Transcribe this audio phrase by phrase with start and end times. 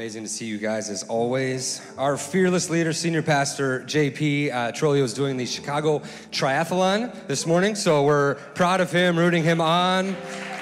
[0.00, 1.82] Amazing to see you guys as always.
[1.98, 5.98] Our fearless leader, senior pastor JP uh, Trolio, is doing the Chicago
[6.30, 10.16] Triathlon this morning, so we're proud of him, rooting him on.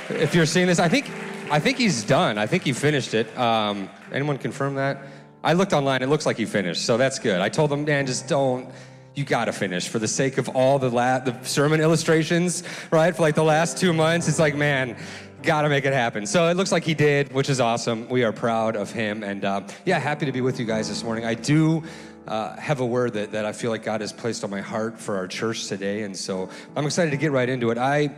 [0.08, 1.08] If you're seeing this, I think
[1.52, 2.36] I think he's done.
[2.36, 3.28] I think he finished it.
[3.38, 5.04] Um, anyone confirm that?
[5.44, 7.40] I looked online; it looks like he finished, so that's good.
[7.40, 8.68] I told him, man, just don't.
[9.14, 13.14] You gotta finish for the sake of all the la- the sermon illustrations, right?
[13.14, 14.96] For like the last two months, it's like, man,
[15.42, 16.26] got to make it happen.
[16.26, 18.08] So it looks like he did, which is awesome.
[18.08, 19.22] We are proud of him.
[19.22, 21.24] And uh, yeah, happy to be with you guys this morning.
[21.24, 21.82] I do
[22.26, 24.98] uh, have a word that, that I feel like God has placed on my heart
[24.98, 26.02] for our church today.
[26.02, 27.78] And so I'm excited to get right into it.
[27.78, 28.10] I.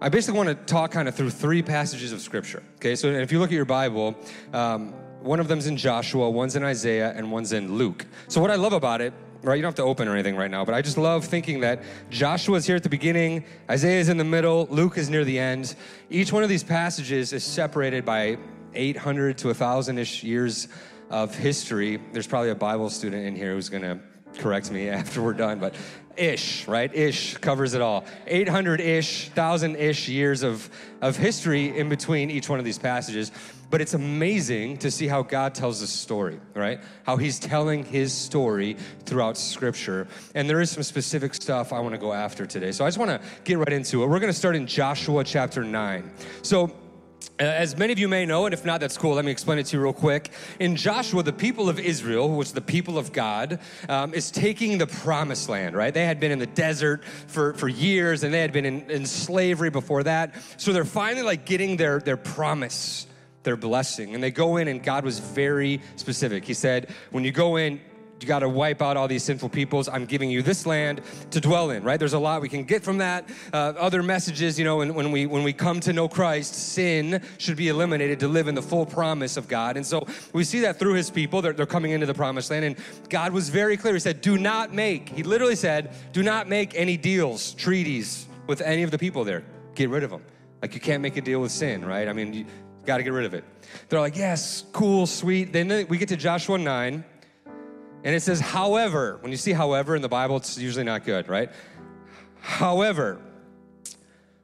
[0.00, 2.60] I basically want to talk kind of through three passages of scripture.
[2.78, 4.16] Okay, so if you look at your Bible,
[4.52, 8.04] um, one of them's in Joshua, one's in Isaiah, and one's in Luke.
[8.26, 9.56] So what I love about it right?
[9.56, 11.82] You don't have to open or anything right now, but I just love thinking that
[12.10, 15.74] Joshua's here at the beginning, Isaiah's in the middle, Luke is near the end.
[16.10, 18.38] Each one of these passages is separated by
[18.74, 20.68] 800 to 1,000 ish years
[21.10, 22.00] of history.
[22.12, 23.98] There's probably a Bible student in here who's going to
[24.38, 25.74] correct me after we're done, but
[26.16, 26.94] ish, right?
[26.94, 28.04] Ish covers it all.
[28.26, 30.68] 800 ish, 1,000 ish years of,
[31.00, 33.32] of history in between each one of these passages.
[33.72, 36.78] But it's amazing to see how God tells the story, right?
[37.04, 40.08] How He's telling His story throughout Scripture.
[40.34, 42.72] And there is some specific stuff I want to go after today.
[42.72, 44.08] So I just want to get right into it.
[44.08, 46.12] We're going to start in Joshua chapter 9.
[46.42, 46.64] So
[47.40, 49.14] uh, as many of you may know, and if not, that's cool.
[49.14, 50.32] Let me explain it to you real quick.
[50.60, 54.76] In Joshua, the people of Israel, which is the people of God, um, is taking
[54.76, 55.94] the promised land, right?
[55.94, 59.06] They had been in the desert for, for years and they had been in, in
[59.06, 60.34] slavery before that.
[60.58, 63.06] So they're finally like getting their, their promise
[63.42, 64.14] their blessing.
[64.14, 66.44] And they go in, and God was very specific.
[66.44, 67.80] He said, When you go in,
[68.22, 69.88] you got to wipe out all these sinful peoples.
[69.88, 71.98] I'm giving you this land to dwell in, right?
[71.98, 73.28] There's a lot we can get from that.
[73.52, 77.22] Uh, other messages, you know, when, when, we, when we come to know Christ, sin
[77.38, 79.76] should be eliminated to live in the full promise of God.
[79.76, 81.42] And so we see that through his people.
[81.42, 82.64] They're, they're coming into the promised land.
[82.64, 82.76] And
[83.08, 83.94] God was very clear.
[83.94, 88.60] He said, Do not make, he literally said, Do not make any deals, treaties with
[88.60, 89.42] any of the people there.
[89.74, 90.22] Get rid of them.
[90.60, 92.06] Like you can't make a deal with sin, right?
[92.06, 92.46] I mean,
[92.84, 93.44] Got to get rid of it.
[93.88, 95.52] They're like, yes, cool, sweet.
[95.52, 97.04] Then we get to Joshua 9,
[98.04, 101.28] and it says, however, when you see however in the Bible, it's usually not good,
[101.28, 101.50] right?
[102.40, 103.20] However,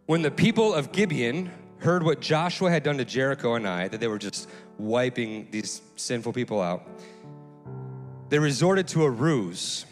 [0.06, 4.00] when the people of Gibeon heard what Joshua had done to Jericho and Ai, that
[4.00, 6.86] they were just wiping these sinful people out,
[8.28, 9.84] they resorted to a ruse.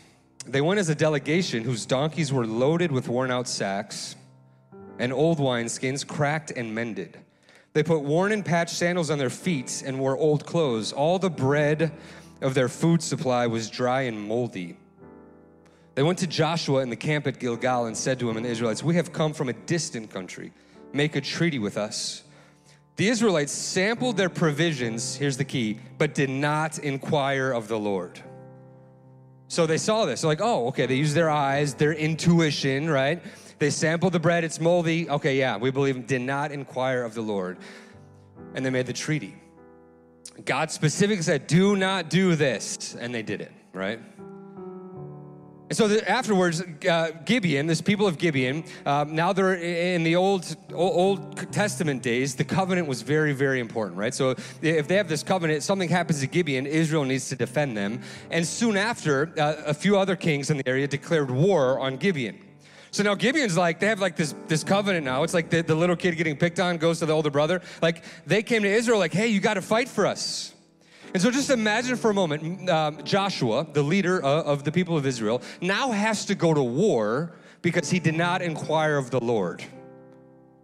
[0.46, 4.14] They went as a delegation whose donkeys were loaded with worn out sacks
[4.98, 7.18] and old wineskins, cracked and mended.
[7.76, 10.94] They put worn and patched sandals on their feet and wore old clothes.
[10.94, 11.92] All the bread
[12.40, 14.78] of their food supply was dry and moldy.
[15.94, 18.48] They went to Joshua in the camp at Gilgal and said to him and the
[18.48, 20.54] Israelites, We have come from a distant country.
[20.94, 22.22] Make a treaty with us.
[22.96, 28.18] The Israelites sampled their provisions, here's the key, but did not inquire of the Lord.
[29.48, 30.22] So they saw this.
[30.22, 33.22] They're like, oh, okay, they used their eyes, their intuition, right?
[33.58, 35.08] They sampled the bread, it's moldy.
[35.08, 37.58] Okay, yeah, we believe did not inquire of the Lord.
[38.54, 39.34] And they made the treaty.
[40.44, 42.94] God specifically said, do not do this.
[42.94, 44.00] And they did it, right?
[45.68, 50.14] And so the, afterwards, uh, Gibeon, this people of Gibeon, um, now they're in the
[50.14, 52.36] Old Old Testament days.
[52.36, 54.14] The covenant was very, very important, right?
[54.14, 58.00] So if they have this covenant, something happens to Gibeon, Israel needs to defend them.
[58.30, 62.38] And soon after, uh, a few other kings in the area declared war on Gibeon.
[62.96, 65.22] So now Gibeon's like, they have like this, this covenant now.
[65.22, 67.60] It's like the, the little kid getting picked on goes to the older brother.
[67.82, 70.54] Like they came to Israel like, hey, you got to fight for us.
[71.12, 74.96] And so just imagine for a moment, um, Joshua, the leader of, of the people
[74.96, 79.20] of Israel, now has to go to war because he did not inquire of the
[79.20, 79.62] Lord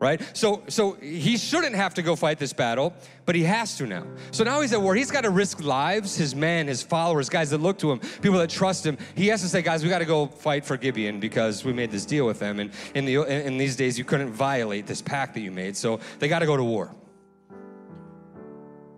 [0.03, 0.21] right?
[0.37, 2.93] So, so he shouldn't have to go fight this battle,
[3.25, 4.05] but he has to now.
[4.33, 4.97] So now he's at war.
[4.97, 8.39] He's got to risk lives, his men, his followers, guys that look to him, people
[8.41, 8.99] that trust him.
[9.15, 11.93] He has to say, guys, we got to go fight for Gibeon because we made
[11.93, 12.59] this deal with them.
[12.59, 15.77] And in, the, in these days, you couldn't violate this pact that you made.
[15.77, 16.93] So they got to go to war.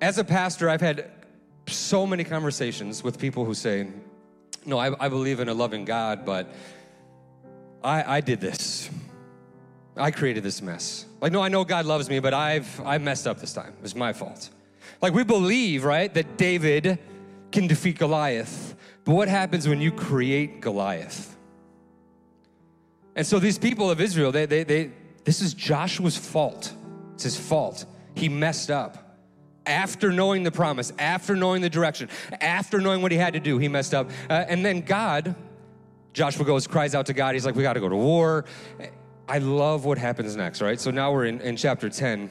[0.01, 1.11] As a pastor, I've had
[1.67, 3.89] so many conversations with people who say,
[4.65, 6.51] no, I, I believe in a loving God, but
[7.83, 8.89] I, I did this.
[9.97, 11.07] I created this mess.
[11.21, 13.73] Like, no, I know God loves me, but I've I messed up this time.
[13.79, 14.51] It was my fault.
[15.01, 16.99] Like we believe, right, that David
[17.53, 18.75] can defeat Goliath.
[19.05, 21.37] But what happens when you create Goliath?
[23.15, 24.91] And so these people of Israel, they, they, they,
[25.25, 26.73] this is Joshua's fault.
[27.15, 27.85] It's his fault.
[28.15, 29.19] He messed up.
[29.67, 32.09] After knowing the promise, after knowing the direction,
[32.41, 34.11] after knowing what he had to do, he messed up.
[34.29, 35.35] Uh, and then God,
[36.13, 37.35] Joshua goes, cries out to God.
[37.35, 38.45] He's like, We got to go to war.
[39.29, 40.79] I love what happens next, right?
[40.79, 42.31] So now we're in, in chapter 10.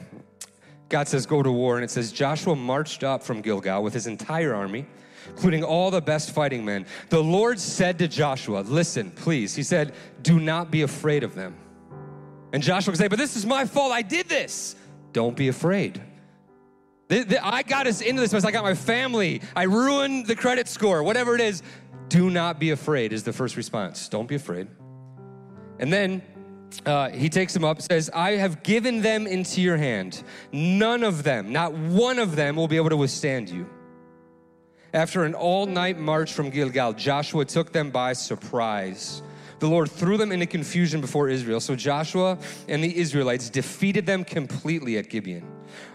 [0.88, 1.76] God says, Go to war.
[1.76, 4.86] And it says, Joshua marched up from Gilgal with his entire army
[5.28, 6.86] including all the best fighting men.
[7.08, 9.54] The Lord said to Joshua, Listen, please.
[9.54, 11.56] He said, Do not be afraid of them.
[12.52, 13.92] And Joshua could say, But this is my fault.
[13.92, 14.76] I did this.
[15.12, 16.02] Don't be afraid.
[17.10, 18.44] I got us into this mess.
[18.44, 19.42] I got my family.
[19.54, 21.62] I ruined the credit score, whatever it is.
[22.08, 24.08] Do not be afraid, is the first response.
[24.08, 24.68] Don't be afraid.
[25.78, 26.22] And then
[26.86, 30.22] uh, he takes them up, says, I have given them into your hand.
[30.52, 33.68] None of them, not one of them, will be able to withstand you.
[34.92, 39.22] After an all night march from Gilgal, Joshua took them by surprise.
[39.58, 41.60] The Lord threw them into confusion before Israel.
[41.60, 42.38] So Joshua
[42.68, 45.44] and the Israelites defeated them completely at Gibeon.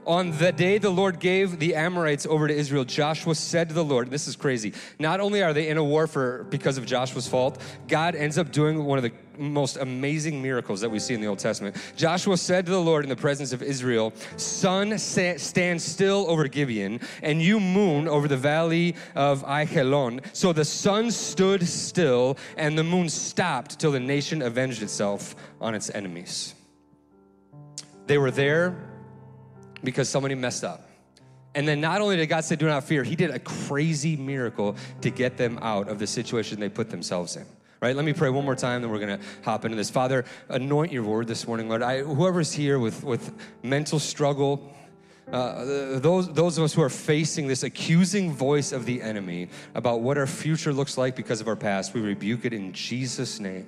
[0.05, 3.83] On the day the Lord gave the Amorites over to Israel, Joshua said to the
[3.83, 4.73] Lord, This is crazy.
[4.97, 8.51] Not only are they in a war for because of Joshua's fault, God ends up
[8.51, 11.75] doing one of the most amazing miracles that we see in the Old Testament.
[11.95, 16.99] Joshua said to the Lord in the presence of Israel, Sun, stand still over Gibeon,
[17.23, 20.23] and you moon over the valley of Aijalon.
[20.33, 25.73] So the sun stood still, and the moon stopped till the nation avenged itself on
[25.73, 26.55] its enemies.
[28.07, 28.88] They were there
[29.83, 30.89] because somebody messed up.
[31.55, 34.75] And then not only did God say, Do not fear, He did a crazy miracle
[35.01, 37.45] to get them out of the situation they put themselves in
[37.81, 37.95] right?
[37.95, 39.89] Let me pray one more time, then we're going to hop into this.
[39.89, 41.81] Father, anoint your word this morning, Lord.
[41.81, 43.33] I, whoever's here with, with
[43.63, 44.73] mental struggle,
[45.31, 50.01] uh, those, those of us who are facing this accusing voice of the enemy about
[50.01, 53.67] what our future looks like because of our past, we rebuke it in Jesus' name.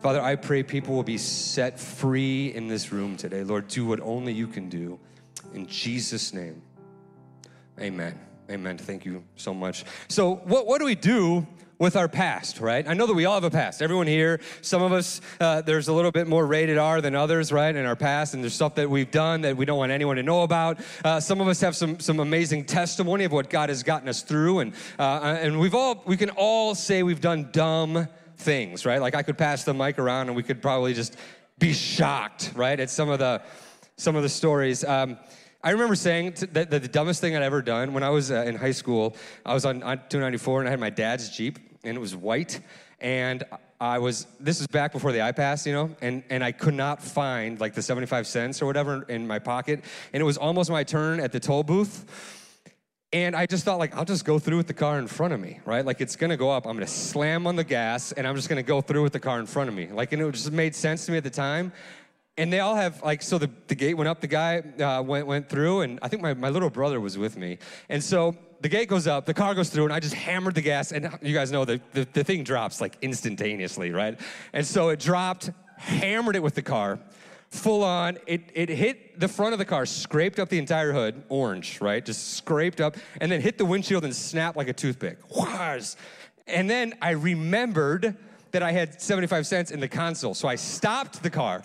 [0.00, 3.44] Father, I pray people will be set free in this room today.
[3.44, 4.98] Lord, do what only you can do.
[5.54, 6.62] In Jesus' name,
[7.80, 8.18] amen.
[8.50, 8.76] Amen.
[8.76, 9.84] Thank you so much.
[10.08, 11.46] So, what, what do we do
[11.78, 12.86] with our past, right?
[12.86, 13.82] I know that we all have a past.
[13.82, 17.50] Everyone here, some of us, uh, there's a little bit more rated R than others,
[17.50, 20.14] right, in our past, and there's stuff that we've done that we don't want anyone
[20.16, 20.78] to know about.
[21.04, 24.22] Uh, some of us have some some amazing testimony of what God has gotten us
[24.22, 28.06] through, and uh, and we've all we can all say we've done dumb
[28.36, 29.00] things, right?
[29.00, 31.16] Like I could pass the mic around, and we could probably just
[31.58, 33.42] be shocked, right, at some of the
[33.96, 34.84] some of the stories.
[34.84, 35.18] Um,
[35.64, 38.56] I remember saying that the dumbest thing I'd ever done when I was uh, in
[38.56, 39.16] high school.
[39.46, 42.60] I was on, on 294 and I had my dad's Jeep, and it was white.
[43.00, 43.44] And
[43.80, 47.02] I was, this is back before the iPass, you know, and, and I could not
[47.02, 49.84] find like the 75 cents or whatever in my pocket.
[50.12, 52.06] And it was almost my turn at the toll booth.
[53.12, 55.40] And I just thought, like, I'll just go through with the car in front of
[55.40, 55.84] me, right?
[55.84, 56.66] Like, it's gonna go up.
[56.66, 59.38] I'm gonna slam on the gas, and I'm just gonna go through with the car
[59.38, 59.88] in front of me.
[59.88, 61.72] Like, and it just made sense to me at the time.
[62.38, 65.26] And they all have, like, so the, the gate went up, the guy uh, went,
[65.26, 67.58] went through, and I think my, my little brother was with me.
[67.90, 70.62] And so the gate goes up, the car goes through, and I just hammered the
[70.62, 70.92] gas.
[70.92, 74.18] And you guys know the, the, the thing drops like instantaneously, right?
[74.54, 77.00] And so it dropped, hammered it with the car,
[77.50, 78.16] full on.
[78.26, 82.02] It, it hit the front of the car, scraped up the entire hood, orange, right?
[82.02, 85.18] Just scraped up, and then hit the windshield and snapped like a toothpick.
[85.36, 85.96] Whoosh.
[86.46, 88.16] And then I remembered
[88.52, 90.34] that I had 75 cents in the console.
[90.34, 91.62] So I stopped the car,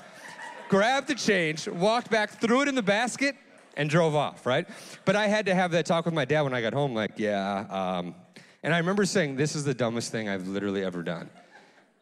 [0.69, 3.35] grabbed the change, walked back, threw it in the basket,
[3.75, 4.67] and drove off, right?
[5.05, 7.13] But I had to have that talk with my dad when I got home, like,
[7.17, 7.65] yeah.
[7.69, 8.15] Um,
[8.63, 11.29] and I remember saying, this is the dumbest thing I've literally ever done.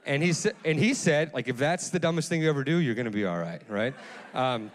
[0.06, 2.78] And he, sa- and he said, like, if that's the dumbest thing you ever do,
[2.78, 3.94] you're gonna be all right, right?
[4.34, 4.72] Um,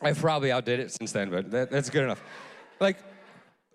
[0.00, 2.22] I probably outdid it since then, but that, that's good enough.
[2.80, 2.98] Like,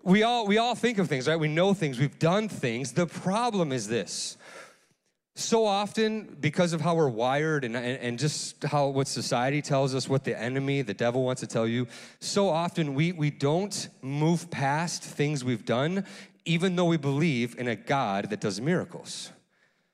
[0.02, 1.38] we all, we all think of things, right?
[1.38, 2.92] We know things, we've done things.
[2.92, 4.36] The problem is this
[5.38, 9.94] so often because of how we're wired and, and, and, just how what society tells
[9.94, 11.86] us what the enemy the devil wants to tell you
[12.20, 16.06] so often we, we don't move past things we've done
[16.46, 19.30] even though we believe in a god that does miracles.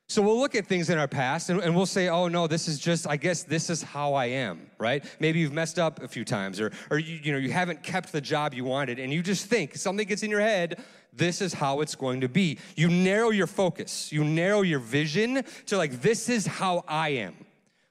[0.06, 2.68] So we'll look at things in our past and, and we'll say oh no this
[2.68, 5.04] is just i guess this is how i am right?
[5.20, 8.12] Maybe you've messed up a few times or, or you, you know you haven't kept
[8.12, 11.52] the job you wanted and you just think something gets in your head this is
[11.52, 12.58] how it's going to be.
[12.76, 17.34] You narrow your focus, you narrow your vision to like, this is how I am,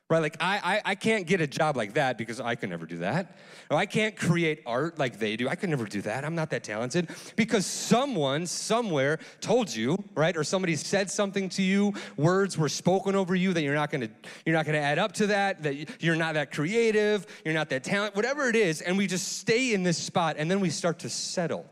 [0.10, 0.20] right?
[0.20, 2.98] Like, I, I, I, can't get a job like that because I can never do
[2.98, 3.38] that.
[3.70, 5.48] Or I can't create art like they do.
[5.48, 6.26] I can never do that.
[6.26, 7.10] I'm not that talented.
[7.36, 10.36] Because someone somewhere told you, right?
[10.36, 14.10] Or somebody said something to you, words were spoken over you that you're not gonna,
[14.46, 17.84] you're not gonna add up to that, that you're not that creative, you're not that
[17.84, 18.82] talented, whatever it is.
[18.82, 21.68] And we just stay in this spot and then we start to settle.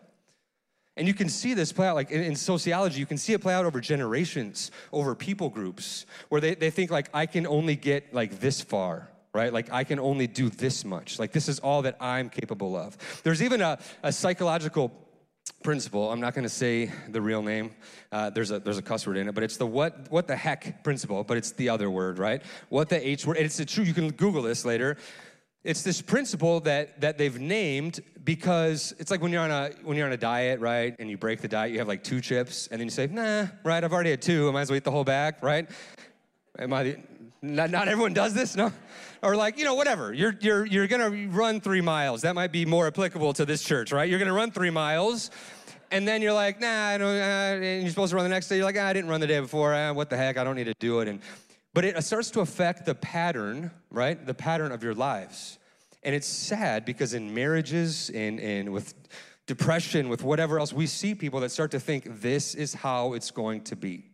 [1.00, 3.40] And you can see this play out, like in, in, sociology, you can see it
[3.42, 7.78] play out over generations, over people groups, where they, they think, like, I can only
[7.78, 9.54] get like this far, right?
[9.54, 11.18] Like, I can only do this much.
[11.18, 12.98] Like, this is all that I'm capable of.
[13.24, 14.92] There's even a, a psychological
[15.64, 16.12] principle.
[16.12, 17.72] I'm not going to say the real name.
[18.12, 20.36] Uh, there's a there's a cuss word in it, but it's the what what the
[20.36, 21.24] heck principle.
[21.24, 22.42] But it's the other word, right?
[22.68, 23.38] What the H word.
[23.38, 23.86] It's the true.
[23.86, 24.98] You can Google this later.
[25.64, 29.98] It's this principle that, that they've named because it's like when you're on a when
[29.98, 30.96] you're on a diet, right?
[31.00, 33.48] And you break the diet, you have like two chips, and then you say, nah,
[33.64, 35.70] right, I've already had two, I might as well eat the whole bag, right?
[36.58, 36.98] Am I
[37.42, 38.72] not, not everyone does this, no?
[39.22, 40.14] Or like, you know, whatever.
[40.14, 42.22] You're you're you're gonna run three miles.
[42.22, 44.10] That might be more applicable to this church, right?
[44.10, 45.32] You're gonna run three miles.
[45.92, 48.48] And then you're like, nah, I don't, uh, and you're supposed to run the next
[48.48, 48.58] day.
[48.58, 49.74] You're like, ah, I didn't run the day before.
[49.74, 50.38] Ah, what the heck?
[50.38, 51.08] I don't need to do it.
[51.08, 51.20] And
[51.80, 54.26] but it starts to affect the pattern, right?
[54.26, 55.60] The pattern of your lives.
[56.04, 58.94] And it's sad because in marriages and, and with
[59.48, 63.32] depression, with whatever else, we see people that start to think this is how it's
[63.32, 64.10] going to be.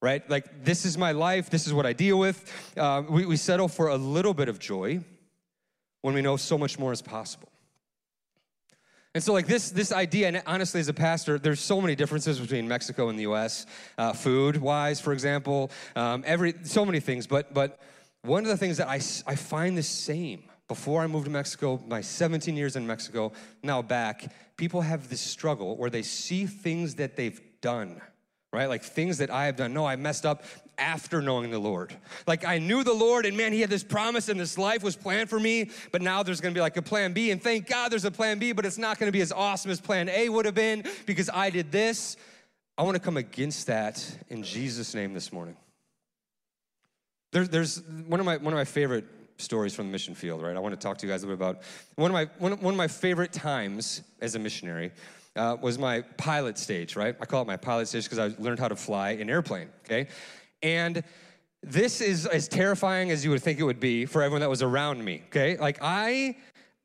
[0.00, 0.22] Right?
[0.30, 2.72] Like, this is my life, this is what I deal with.
[2.76, 5.00] Uh, we, we settle for a little bit of joy
[6.02, 7.51] when we know so much more is possible.
[9.14, 12.40] And so, like this, this idea, and honestly, as a pastor, there's so many differences
[12.40, 13.66] between Mexico and the U.S.
[13.98, 17.26] Uh, food wise, for example, um, every so many things.
[17.26, 17.78] But but
[18.22, 21.82] one of the things that I I find the same before I moved to Mexico,
[21.86, 26.94] my 17 years in Mexico, now back, people have this struggle where they see things
[26.94, 28.00] that they've done
[28.52, 28.68] right?
[28.68, 29.72] Like things that I have done.
[29.72, 30.44] No, I messed up
[30.76, 31.94] after knowing the Lord.
[32.26, 34.94] Like I knew the Lord and man, he had this promise and this life was
[34.94, 37.30] planned for me, but now there's gonna be like a plan B.
[37.30, 39.80] And thank God there's a plan B, but it's not gonna be as awesome as
[39.80, 42.16] plan A would have been because I did this.
[42.76, 45.56] I wanna come against that in Jesus' name this morning.
[47.32, 49.06] There, there's one of my one of my favorite
[49.38, 50.54] stories from the mission field, right?
[50.54, 51.62] I want to talk to you guys a little bit about
[51.96, 54.92] one of my one, one of my favorite times as a missionary
[55.36, 57.16] uh, was my pilot stage, right?
[57.20, 60.08] I call it my pilot stage because I learned how to fly an airplane, okay?
[60.62, 61.02] And
[61.62, 64.62] this is as terrifying as you would think it would be for everyone that was
[64.62, 65.56] around me, okay?
[65.56, 66.36] Like I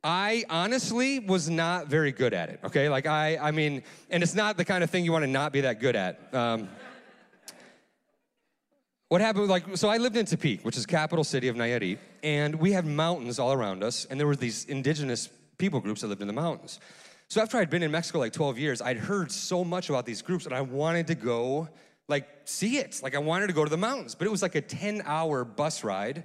[0.04, 2.88] I honestly was not very good at it, okay?
[2.90, 5.52] Like I I mean, and it's not the kind of thing you want to not
[5.52, 6.34] be that good at.
[6.34, 6.70] Um,
[9.10, 12.56] what happened, like, so I lived in Tepic, which is capital city of Nayarit, and
[12.56, 16.22] we had mountains all around us, and there were these indigenous people groups that lived
[16.22, 16.82] in the mountains.
[17.30, 20.22] So after I'd been in Mexico like 12 years, I'd heard so much about these
[20.22, 21.68] groups and I wanted to go
[22.08, 23.02] like see it.
[23.04, 25.44] Like I wanted to go to the mountains, but it was like a 10 hour
[25.44, 26.24] bus ride.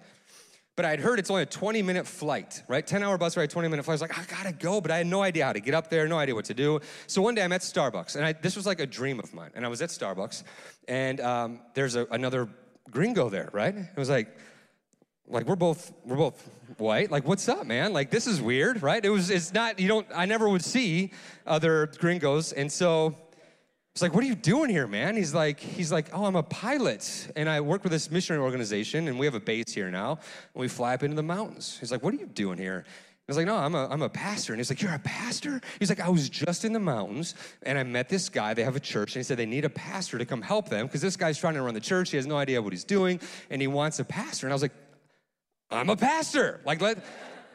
[0.75, 2.87] But I'd heard it's only a 20 minute flight, right?
[2.87, 4.01] 10 hour bus ride, 20 minute flight.
[4.01, 5.91] I was like, I gotta go, but I had no idea how to get up
[5.91, 6.81] there, no idea what to do.
[7.09, 9.51] So one day I'm at Starbucks, and I, this was like a dream of mine.
[9.55, 10.45] And I was at Starbucks,
[10.89, 12.49] and um, there's a, another
[12.91, 13.77] gringo there, right?
[13.77, 14.35] It was like,
[15.29, 19.05] like we're both we're both white like what's up man like this is weird right
[19.05, 21.11] it was it's not you don't i never would see
[21.47, 23.15] other gringos and so
[23.93, 26.43] it's like what are you doing here man he's like he's like oh i'm a
[26.43, 30.13] pilot and i work with this missionary organization and we have a base here now
[30.13, 32.85] and we fly up into the mountains he's like what are you doing here
[33.29, 34.53] I was like, no, I'm a, I'm a pastor.
[34.53, 35.61] And he's like, you're a pastor?
[35.79, 38.53] He's like, I was just in the mountains and I met this guy.
[38.53, 40.87] They have a church and he said they need a pastor to come help them
[40.87, 42.11] because this guy's trying to run the church.
[42.11, 44.47] He has no idea what he's doing and he wants a pastor.
[44.47, 44.73] And I was like,
[45.73, 46.61] I'm a pastor.
[46.65, 46.99] Like, let,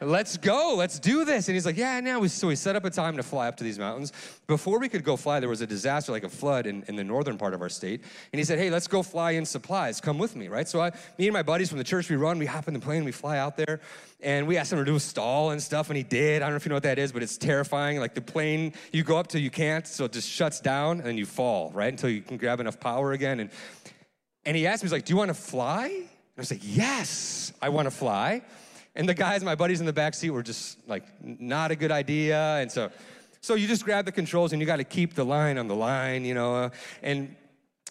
[0.00, 1.48] let's go, let's do this.
[1.48, 2.24] And he's like, yeah, now.
[2.26, 4.12] So we set up a time to fly up to these mountains.
[4.46, 7.04] Before we could go fly, there was a disaster, like a flood in, in the
[7.04, 8.02] northern part of our state.
[8.32, 10.00] And he said, hey, let's go fly in supplies.
[10.00, 10.68] Come with me, right?
[10.68, 12.80] So I, me and my buddies from the church, we run, we hop in the
[12.80, 13.80] plane, we fly out there.
[14.20, 16.42] And we asked him to do a stall and stuff, and he did.
[16.42, 18.00] I don't know if you know what that is, but it's terrifying.
[18.00, 21.06] Like the plane, you go up till you can't, so it just shuts down, and
[21.06, 21.92] then you fall, right?
[21.92, 23.38] Until you can grab enough power again.
[23.38, 23.50] And,
[24.44, 26.08] and he asked me, he's like, do you want to fly?
[26.38, 28.42] I was like, yes, I want to fly.
[28.94, 31.90] And the guys, my buddies in the back seat, were just like, not a good
[31.90, 32.58] idea.
[32.58, 32.92] And so,
[33.40, 35.74] so you just grab the controls and you got to keep the line on the
[35.74, 36.54] line, you know.
[36.54, 36.70] Uh,
[37.02, 37.34] and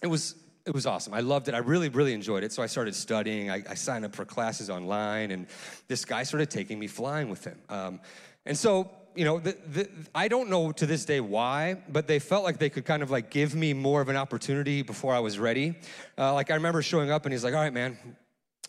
[0.01, 0.35] it was
[0.65, 1.13] it was awesome.
[1.13, 1.55] I loved it.
[1.55, 2.53] I really, really enjoyed it.
[2.53, 3.49] So I started studying.
[3.49, 5.47] I, I signed up for classes online, and
[5.89, 7.57] this guy started taking me flying with him.
[7.69, 7.99] Um,
[8.45, 12.19] and so you know, the, the, I don't know to this day why, but they
[12.19, 15.19] felt like they could kind of like give me more of an opportunity before I
[15.19, 15.75] was ready.
[16.17, 17.97] Uh, like I remember showing up and he's like, all right, man,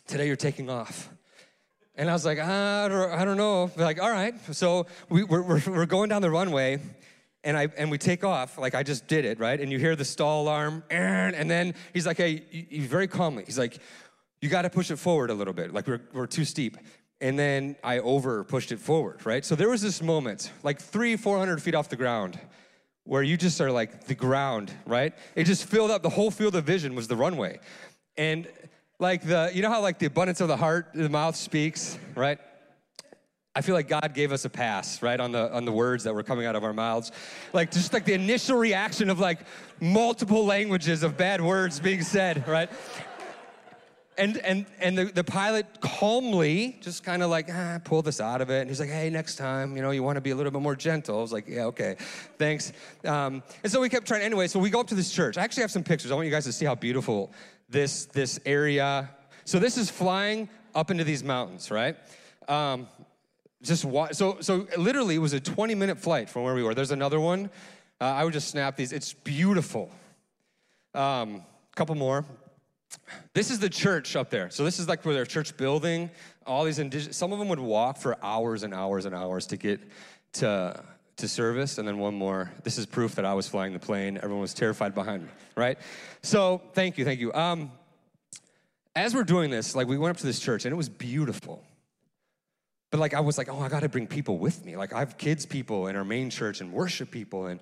[0.09, 1.11] today you're taking off.
[1.95, 3.71] And I was like, I don't, I don't know.
[3.77, 4.35] They're like, all right.
[4.53, 6.81] So we, we're, we're, going down the runway
[7.45, 9.61] and I and we take off like I just did it, right?
[9.61, 13.79] And you hear the stall alarm, and then he's like, hey, very calmly, he's like,
[14.41, 15.73] you got to push it forward a little bit.
[15.73, 16.77] Like we're, we're too steep.
[17.21, 19.45] And then I over pushed it forward, right?
[19.45, 22.39] So there was this moment, like three, 400 feet off the ground,
[23.03, 25.13] where you just are like the ground, right?
[25.35, 26.03] It just filled up.
[26.03, 27.59] The whole field of vision was the runway.
[28.17, 28.47] And
[28.99, 32.39] like the, you know how like the abundance of the heart, the mouth speaks, right?
[33.55, 36.15] I feel like God gave us a pass, right, on the on the words that
[36.15, 37.11] were coming out of our mouths.
[37.53, 39.41] Like just like the initial reaction of like
[39.81, 42.71] multiple languages of bad words being said, right?
[44.17, 48.41] And and and the, the pilot calmly just kind of like ah, pull this out
[48.41, 48.61] of it.
[48.61, 50.63] And he's like, hey, next time, you know, you want to be a little bit
[50.63, 51.19] more gentle.
[51.19, 51.97] I was like, yeah, okay,
[52.39, 52.73] thanks.
[53.05, 54.47] Um, and so we kept trying anyway.
[54.47, 55.37] So we go up to this church.
[55.37, 56.13] I actually have some pictures.
[56.13, 57.33] I want you guys to see how beautiful
[57.69, 59.11] this this area.
[59.45, 61.97] So this is flying up into these mountains, right?
[62.49, 62.89] Um,
[63.63, 66.75] just wa- so so literally it was a 20 minute flight from where we were.
[66.75, 67.51] There's another one.
[68.01, 68.93] Uh, I would just snap these.
[68.93, 69.91] It's beautiful.
[70.95, 71.43] Um,
[71.75, 72.25] couple more.
[73.35, 74.51] This is the church up there.
[74.51, 76.11] So this is like where their church building.
[76.47, 77.17] All these indigenous.
[77.17, 79.81] Some of them would walk for hours and hours and hours to get
[80.35, 80.83] to
[81.19, 81.79] to service.
[81.79, 82.51] And then one more.
[82.65, 84.17] This is proof that I was flying the plane.
[84.17, 85.29] Everyone was terrified behind me.
[85.57, 85.79] Right.
[86.23, 87.33] So thank you, thank you.
[87.33, 87.71] Um,
[88.97, 91.63] as we're doing this, like we went up to this church and it was beautiful.
[92.91, 94.77] But like I was like, oh, I got to bring people with me.
[94.77, 97.61] Like I have kids people in our main church and worship people and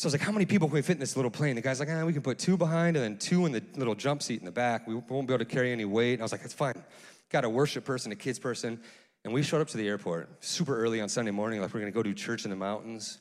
[0.00, 1.56] so I was like, how many people can we fit in this little plane?
[1.56, 3.94] The guy's like, ah, we can put two behind and then two in the little
[3.94, 4.88] jump seat in the back.
[4.88, 6.14] We won't be able to carry any weight.
[6.14, 6.82] And I was like, that's fine.
[7.28, 8.80] Got a worship person, a kids person.
[9.24, 11.92] And we showed up to the airport super early on Sunday morning, like we're gonna
[11.92, 13.18] go do church in the mountains.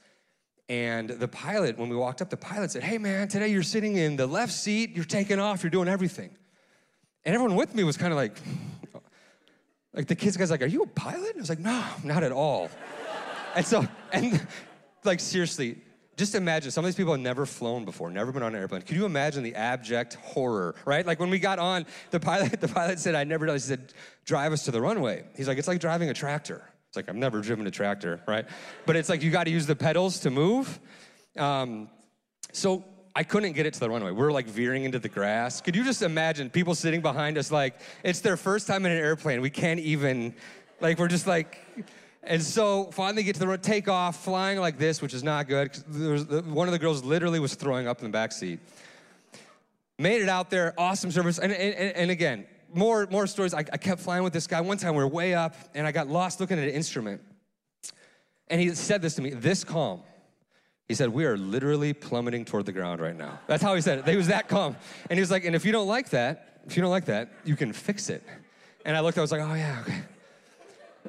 [0.69, 3.97] And the pilot, when we walked up, the pilot said, hey man, today you're sitting
[3.97, 6.29] in the left seat, you're taking off, you're doing everything.
[7.25, 8.37] And everyone with me was kind of like,
[9.93, 11.31] like the kids guy's like, are you a pilot?
[11.31, 12.69] And I was like, no, not at all.
[13.55, 14.45] and so, and
[15.03, 15.81] like seriously,
[16.19, 18.81] just imagine some of these people have never flown before, never been on an airplane.
[18.81, 21.05] Can you imagine the abject horror, right?
[21.05, 23.93] Like when we got on, the pilot, the pilot said, I never done He said,
[24.25, 25.23] drive us to the runway.
[25.35, 26.61] He's like, it's like driving a tractor.
[26.89, 28.45] It's like, I've never driven a tractor, right?
[28.85, 30.79] But it's like you got to use the pedals to move.
[31.37, 31.89] Um,
[32.51, 32.83] so
[33.15, 34.11] I couldn't get it to the runway.
[34.11, 35.61] We are like veering into the grass.
[35.61, 38.97] Could you just imagine people sitting behind us like it's their first time in an
[38.97, 39.39] airplane?
[39.41, 40.35] We can't even,
[40.81, 41.59] like, we're just like,
[42.23, 45.47] and so finally get to the road, take off, flying like this, which is not
[45.47, 45.71] good.
[45.89, 48.59] Was, one of the girls literally was throwing up in the back seat.
[49.97, 51.39] Made it out there, awesome service.
[51.39, 53.53] And, and, and again, more, more stories.
[53.53, 54.61] I, I kept flying with this guy.
[54.61, 57.21] One time we were way up and I got lost looking at an instrument.
[58.47, 60.01] And he said this to me, this calm.
[60.87, 63.39] He said, We are literally plummeting toward the ground right now.
[63.47, 64.07] That's how he said it.
[64.07, 64.75] He was that calm.
[65.09, 67.29] And he was like, And if you don't like that, if you don't like that,
[67.45, 68.23] you can fix it.
[68.85, 70.01] And I looked, I was like, Oh, yeah, okay.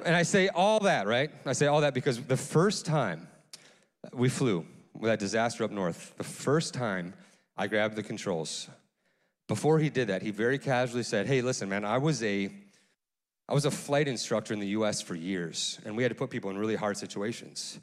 [0.05, 1.29] And I say all that, right?
[1.45, 3.27] I say all that because the first time
[4.13, 7.13] we flew with that disaster up north, the first time
[7.57, 8.69] I grabbed the controls,
[9.47, 12.49] before he did that, he very casually said, Hey, listen, man, I was a
[13.49, 16.29] I was a flight instructor in the US for years, and we had to put
[16.29, 17.79] people in really hard situations.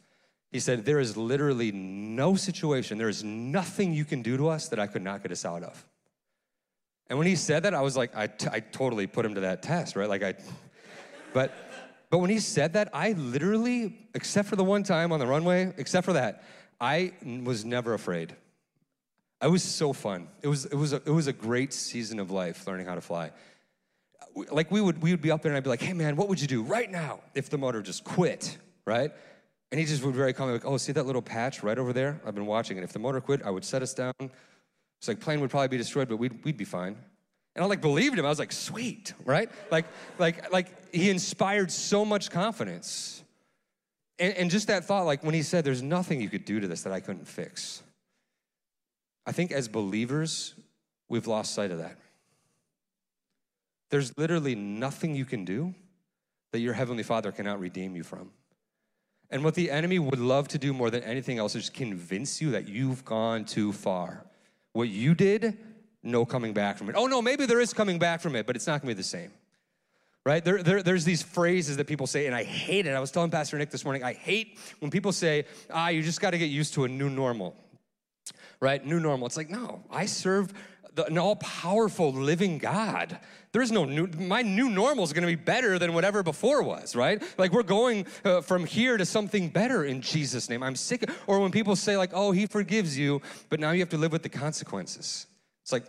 [0.50, 4.68] He said, There is literally no situation, there is nothing you can do to us
[4.70, 5.84] that I could not get us out of.
[7.10, 9.40] And when he said that, I was like, I, t- I totally put him to
[9.40, 10.08] that test, right?
[10.08, 10.34] Like, I,
[11.32, 11.52] but
[12.10, 15.72] but when he said that, I literally, except for the one time on the runway,
[15.76, 16.44] except for that,
[16.80, 17.12] I
[17.44, 18.34] was never afraid.
[19.40, 20.28] I was so fun.
[20.42, 23.00] It was, it was, a, it was a great season of life learning how to
[23.00, 23.30] fly.
[24.34, 26.28] Like we would, we would be up there and I'd be like, hey man, what
[26.28, 29.12] would you do right now if the motor just quit, right?
[29.70, 32.20] And he just would very calmly like, oh, see that little patch right over there?
[32.24, 32.84] I've been watching it.
[32.84, 34.14] If the motor quit, I would set us down.
[34.20, 36.96] It's like plane would probably be destroyed, but we'd, we'd be fine.
[37.54, 38.24] And I like believed him.
[38.24, 39.50] I was like, sweet, right?
[39.70, 39.86] Like,
[40.18, 43.22] like, like he inspired so much confidence.
[44.18, 46.66] And, and just that thought, like when he said, there's nothing you could do to
[46.66, 47.82] this that I couldn't fix.
[49.26, 50.54] I think as believers,
[51.08, 51.96] we've lost sight of that.
[53.90, 55.74] There's literally nothing you can do
[56.52, 58.30] that your Heavenly Father cannot redeem you from.
[59.30, 62.52] And what the enemy would love to do more than anything else is convince you
[62.52, 64.24] that you've gone too far.
[64.72, 65.58] What you did
[66.02, 66.94] no coming back from it.
[66.96, 69.02] Oh, no, maybe there is coming back from it, but it's not gonna be the
[69.02, 69.32] same.
[70.28, 70.44] Right?
[70.44, 72.90] There, there, there's these phrases that people say, and I hate it.
[72.90, 76.20] I was telling Pastor Nick this morning, I hate when people say, ah, you just
[76.20, 77.56] gotta get used to a new normal.
[78.60, 78.84] Right?
[78.84, 79.26] New normal.
[79.26, 80.52] It's like, no, I serve
[80.92, 83.18] the, an all powerful living God.
[83.52, 86.62] There is no new, my new normal is going to be better than whatever before
[86.62, 87.22] was, right?
[87.38, 90.62] Like we're going uh, from here to something better in Jesus' name.
[90.62, 91.08] I'm sick.
[91.26, 94.12] Or when people say, like, oh, he forgives you, but now you have to live
[94.12, 95.26] with the consequences.
[95.62, 95.86] It's like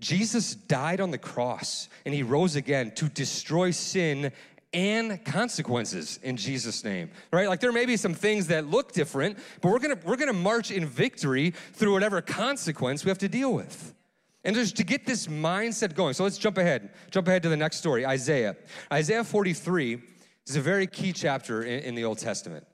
[0.00, 4.32] Jesus died on the cross and he rose again to destroy sin
[4.72, 7.10] and consequences in Jesus name.
[7.32, 7.48] Right?
[7.48, 10.28] Like there may be some things that look different, but we're going to we're going
[10.28, 13.94] to march in victory through whatever consequence we have to deal with.
[14.42, 16.12] And just to get this mindset going.
[16.12, 16.90] So let's jump ahead.
[17.10, 18.56] Jump ahead to the next story Isaiah.
[18.92, 20.02] Isaiah 43
[20.46, 22.66] is a very key chapter in, in the Old Testament.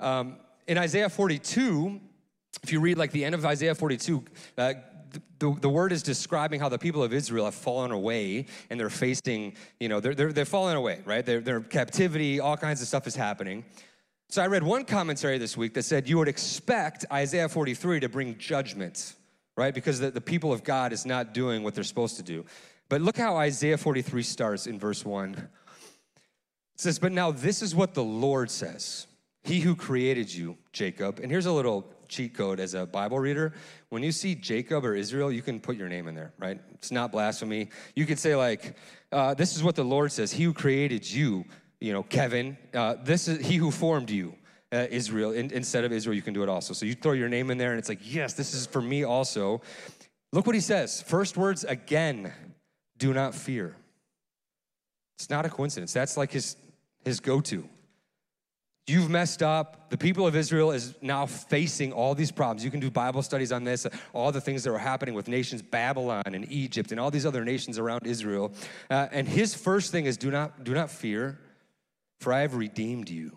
[0.00, 0.36] Um,
[0.66, 2.00] in Isaiah 42,
[2.62, 4.24] if you read like the end of Isaiah 42,
[4.56, 4.74] uh,
[5.38, 8.90] the, the word is describing how the people of Israel have fallen away and they're
[8.90, 11.24] facing, you know, they're, they're, they're falling away, right?
[11.24, 13.64] They're, they're captivity, all kinds of stuff is happening.
[14.30, 18.08] So I read one commentary this week that said you would expect Isaiah 43 to
[18.08, 19.14] bring judgment,
[19.56, 19.72] right?
[19.72, 22.44] Because the, the people of God is not doing what they're supposed to do.
[22.88, 25.34] But look how Isaiah 43 starts in verse 1.
[25.34, 25.48] It
[26.76, 29.06] says, But now this is what the Lord says
[29.44, 31.20] He who created you, Jacob.
[31.20, 33.52] And here's a little cheat code as a Bible reader.
[33.90, 36.60] When you see Jacob or Israel, you can put your name in there, right?
[36.74, 37.68] It's not blasphemy.
[37.94, 38.76] You could say, like,
[39.12, 41.44] uh, This is what the Lord says He who created you,
[41.80, 42.56] you know, Kevin.
[42.74, 44.34] Uh, this is He who formed you.
[44.70, 46.74] Uh, Israel, in, instead of Israel, you can do it also.
[46.74, 49.02] So you throw your name in there, and it's like, yes, this is for me
[49.02, 49.62] also.
[50.30, 51.00] Look what he says.
[51.00, 52.34] First words again,
[52.98, 53.76] do not fear.
[55.18, 55.94] It's not a coincidence.
[55.94, 56.56] That's like his,
[57.02, 57.66] his go to.
[58.88, 59.90] You've messed up.
[59.90, 62.64] The people of Israel is now facing all these problems.
[62.64, 65.60] You can do Bible studies on this, all the things that were happening with nations
[65.60, 68.52] Babylon and Egypt and all these other nations around Israel.
[68.90, 71.38] Uh, and his first thing is do not, do not fear,
[72.20, 73.36] for I have redeemed you.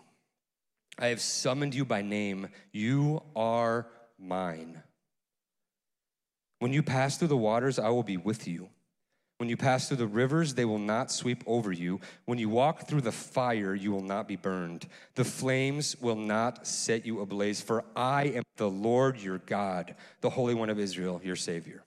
[0.98, 2.48] I have summoned you by name.
[2.72, 3.88] You are
[4.18, 4.82] mine.
[6.60, 8.70] When you pass through the waters, I will be with you.
[9.42, 11.98] When you pass through the rivers, they will not sweep over you.
[12.26, 14.86] When you walk through the fire, you will not be burned.
[15.16, 20.30] The flames will not set you ablaze, for I am the Lord your God, the
[20.30, 21.82] Holy One of Israel, your Savior.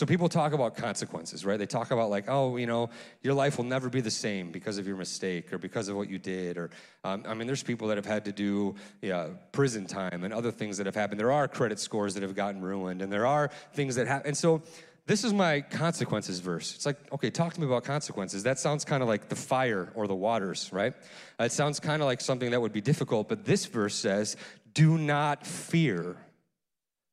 [0.00, 1.58] So people talk about consequences, right?
[1.58, 2.88] They talk about like, oh, you know,
[3.20, 6.08] your life will never be the same because of your mistake or because of what
[6.08, 6.56] you did.
[6.56, 6.70] Or,
[7.04, 10.50] um, I mean, there's people that have had to do yeah, prison time and other
[10.50, 11.20] things that have happened.
[11.20, 14.28] There are credit scores that have gotten ruined, and there are things that happen.
[14.28, 14.62] And so
[15.06, 16.74] this is my consequences verse.
[16.74, 18.42] It's like, okay, talk to me about consequences.
[18.42, 20.94] That sounds kind of like the fire or the waters, right?
[21.38, 24.36] Uh, it sounds kind of like something that would be difficult, but this verse says,
[24.72, 26.16] do not fear.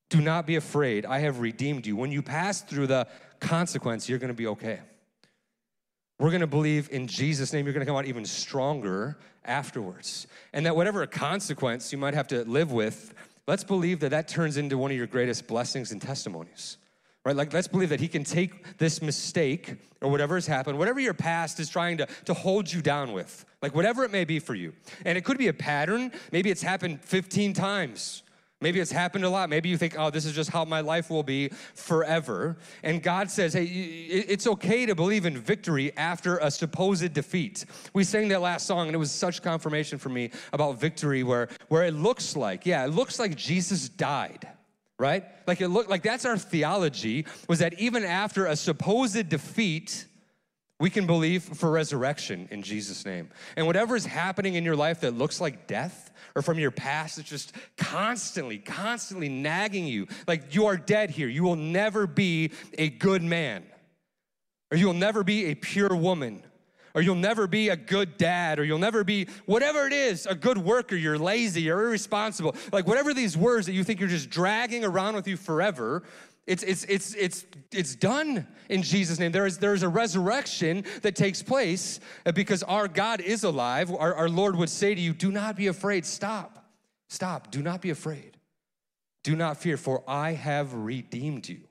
[0.09, 1.05] Do not be afraid.
[1.05, 1.95] I have redeemed you.
[1.95, 3.07] When you pass through the
[3.39, 4.79] consequence, you're going to be okay.
[6.19, 10.27] We're going to believe in Jesus' name, you're going to come out even stronger afterwards.
[10.53, 13.13] And that whatever consequence you might have to live with,
[13.47, 16.77] let's believe that that turns into one of your greatest blessings and testimonies
[17.27, 17.35] right?
[17.35, 21.13] Like, let's believe that He can take this mistake or whatever has happened, whatever your
[21.13, 24.55] past is trying to, to hold you down with, like whatever it may be for
[24.55, 24.71] you.
[25.03, 26.13] And it could be a pattern.
[26.31, 28.23] Maybe it's happened 15 times.
[28.61, 29.49] Maybe it's happened a lot.
[29.49, 32.57] Maybe you think, oh, this is just how my life will be forever.
[32.81, 37.65] And God says, hey, it's okay to believe in victory after a supposed defeat.
[37.93, 41.49] We sang that last song, and it was such confirmation for me about victory, where,
[41.67, 44.47] where it looks like, yeah, it looks like Jesus died
[44.99, 45.23] right?
[45.45, 50.05] Like it looked like that's our theology was that even after a supposed defeat,
[50.79, 53.29] we can believe for resurrection in Jesus' name.
[53.55, 57.17] And whatever is happening in your life that looks like death or from your past,
[57.17, 60.07] it's just constantly, constantly nagging you.
[60.27, 61.27] Like you are dead here.
[61.27, 63.63] You will never be a good man,
[64.71, 66.43] or you will never be a pure woman,
[66.97, 70.33] or you'll never be a good dad, or you'll never be whatever it is, a
[70.33, 72.55] good worker, you're lazy, you're irresponsible.
[72.71, 76.01] Like whatever these words that you think you're just dragging around with you forever,
[76.47, 79.31] it's, it's, it's, it's, it's done in Jesus' name.
[79.31, 83.91] There is, there is a resurrection that takes place uh, because our God is alive.
[83.93, 86.03] Our, our Lord would say to you, Do not be afraid.
[86.03, 86.65] Stop.
[87.09, 87.51] Stop.
[87.51, 88.37] Do not be afraid.
[89.23, 91.66] Do not fear, for I have redeemed you.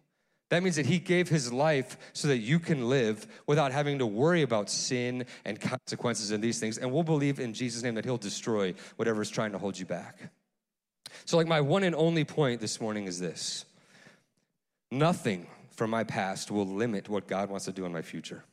[0.49, 4.07] That means that he gave his life so that you can live without having to
[4.07, 6.79] worry about sin and consequences and these things.
[6.79, 9.87] And we'll believe in Jesus' name that he'll destroy whatever is trying to hold you
[9.87, 10.31] back.
[11.25, 13.65] So, like, my one and only point this morning is this
[14.93, 18.45] nothing from my past will limit what God wants to do in my future.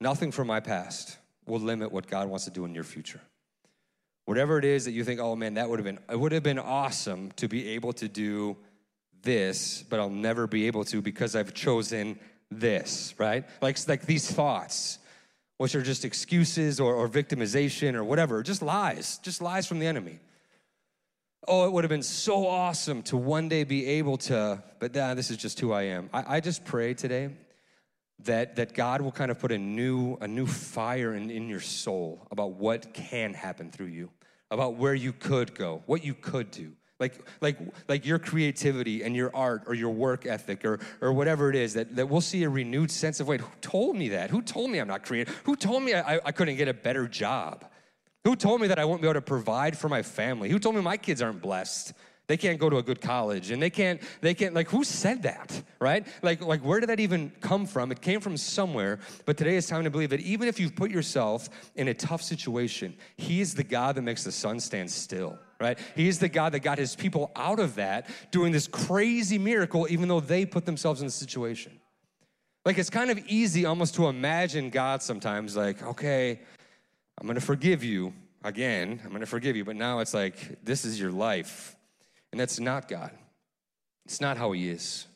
[0.00, 3.20] Nothing from my past will limit what God wants to do in your future.
[4.26, 6.42] Whatever it is that you think, oh man, that would have been, it would have
[6.42, 8.56] been awesome to be able to do
[9.22, 12.18] this, but I'll never be able to because I've chosen
[12.50, 13.44] this, right?
[13.60, 14.98] Like, like these thoughts,
[15.58, 19.86] which are just excuses or, or victimization or whatever, just lies, just lies from the
[19.86, 20.18] enemy.
[21.46, 25.14] Oh, it would have been so awesome to one day be able to, but nah,
[25.14, 26.10] this is just who I am.
[26.12, 27.30] I, I just pray today
[28.24, 31.60] that, that God will kind of put a new, a new fire in, in your
[31.60, 34.10] soul about what can happen through you,
[34.50, 37.58] about where you could go, what you could do like like
[37.88, 41.74] like your creativity and your art or your work ethic or or whatever it is
[41.74, 44.30] that, that we'll see a renewed sense of wait who told me that?
[44.30, 45.34] Who told me i'm not creative?
[45.44, 47.64] Who told me I, I couldn't get a better job?
[48.24, 50.50] Who told me that i won't be able to provide for my family?
[50.50, 51.94] Who told me my kids aren't blessed?
[52.30, 55.24] They can't go to a good college and they can't, they can't, like, who said
[55.24, 56.06] that, right?
[56.22, 57.90] Like, like, where did that even come from?
[57.90, 60.92] It came from somewhere, but today it's time to believe that even if you've put
[60.92, 65.40] yourself in a tough situation, He is the God that makes the sun stand still,
[65.60, 65.78] right?
[65.94, 69.86] He is the God that got His people out of that, doing this crazy miracle,
[69.90, 71.78] even though they put themselves in the situation.
[72.64, 76.40] Like, it's kind of easy almost to imagine God sometimes, like, okay,
[77.20, 80.98] I'm gonna forgive you again, I'm gonna forgive you, but now it's like, this is
[80.98, 81.76] your life
[82.32, 83.10] and that's not God.
[84.04, 85.06] It's not how He is.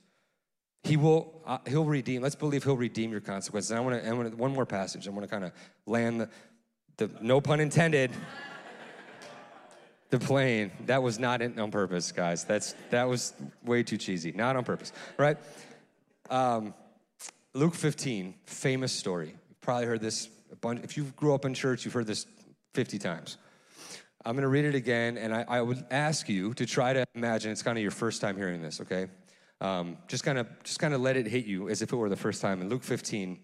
[0.83, 2.23] He will, uh, He'll redeem.
[2.23, 3.71] Let's believe He'll redeem your consequences.
[3.71, 5.07] And I want to one more passage.
[5.09, 5.53] I want to kind of
[5.87, 6.29] land the,
[6.97, 8.11] the, no pun intended,
[10.11, 10.71] the plane.
[10.87, 12.45] That was not on purpose, guys.
[12.45, 13.33] That's, that was
[13.65, 14.33] way too cheesy.
[14.33, 15.37] Not on purpose, right?
[16.31, 16.75] Um,
[17.53, 19.29] Luke 15, famous story.
[19.49, 20.83] You've probably heard this a bunch.
[20.83, 22.27] If you grew up in church, you've heard this
[22.75, 23.39] 50 times.
[24.25, 27.05] I'm going to read it again, and I, I, would ask you to try to
[27.15, 28.81] imagine it's kind of your first time hearing this.
[28.81, 29.09] Okay,
[29.61, 32.09] um, just kind of just kind of let it hit you as if it were
[32.09, 32.63] the first time.
[32.63, 33.39] In Luke 15,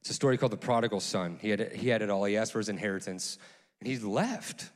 [0.00, 1.38] it's a story called the prodigal son.
[1.42, 2.24] He had he had it all.
[2.24, 3.36] He asked for his inheritance,
[3.80, 4.70] and he left.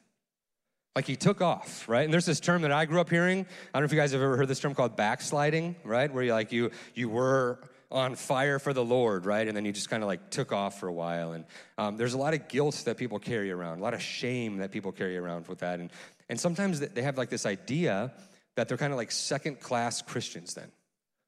[0.96, 2.04] Like he took off, right?
[2.04, 3.40] And there's this term that I grew up hearing.
[3.40, 6.12] I don't know if you guys have ever heard this term called backsliding, right?
[6.12, 7.60] Where you like you you were
[7.92, 9.46] on fire for the Lord, right?
[9.46, 11.32] And then you just kind of like took off for a while.
[11.32, 11.44] And
[11.76, 14.70] um, there's a lot of guilt that people carry around, a lot of shame that
[14.70, 15.80] people carry around with that.
[15.80, 15.90] And,
[16.28, 18.12] and sometimes they have like this idea
[18.54, 20.70] that they're kind of like second class Christians then.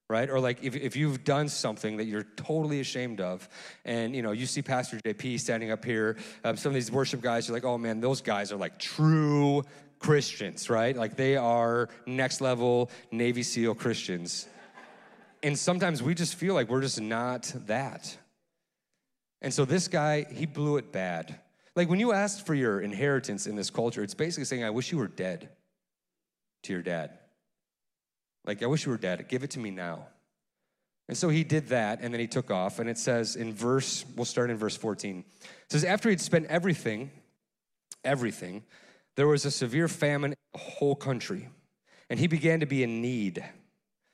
[0.09, 0.29] Right?
[0.29, 3.47] Or like if, if you've done something that you're totally ashamed of,
[3.85, 7.21] and you know, you see Pastor JP standing up here, um, some of these worship
[7.21, 9.63] guys, you're like, oh man, those guys are like true
[9.99, 10.95] Christians, right?
[10.95, 14.47] Like they are next level Navy SEAL Christians.
[15.41, 18.17] And sometimes we just feel like we're just not that.
[19.41, 21.39] And so this guy, he blew it bad.
[21.75, 24.91] Like when you ask for your inheritance in this culture, it's basically saying, I wish
[24.91, 25.49] you were dead
[26.63, 27.17] to your dad.
[28.45, 29.27] Like, I wish you were dead.
[29.27, 30.07] Give it to me now.
[31.07, 32.79] And so he did that, and then he took off.
[32.79, 35.19] And it says in verse, we'll start in verse 14.
[35.41, 37.11] It says, After he'd spent everything,
[38.03, 38.63] everything,
[39.15, 41.49] there was a severe famine in the whole country,
[42.09, 43.43] and he began to be in need.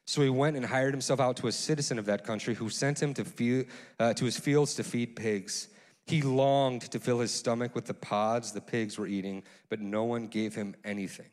[0.08, 3.02] So he went and hired himself out to a citizen of that country who sent
[3.02, 3.66] him to,
[4.00, 5.68] uh, to his fields to feed pigs.
[6.08, 10.06] He longed to fill his stomach with the pods the pigs were eating, but no
[10.06, 11.28] one gave him anything.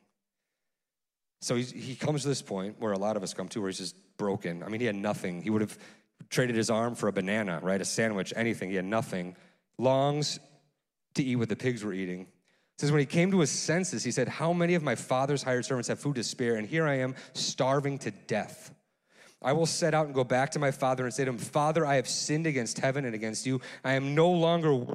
[1.40, 3.78] So he comes to this point where a lot of us come to, where he's
[3.78, 4.62] just broken.
[4.62, 5.42] I mean, he had nothing.
[5.42, 5.76] He would have
[6.30, 7.80] traded his arm for a banana, right?
[7.80, 8.70] A sandwich, anything.
[8.70, 9.36] He had nothing.
[9.78, 10.38] Longs
[11.14, 12.22] to eat what the pigs were eating.
[12.22, 15.42] It says, when he came to his senses, he said, How many of my father's
[15.42, 16.56] hired servants have food to spare?
[16.56, 18.70] And here I am starving to death.
[19.42, 21.86] I will set out and go back to my father and say to him, Father,
[21.86, 23.60] I have sinned against heaven and against you.
[23.84, 24.86] I am no longer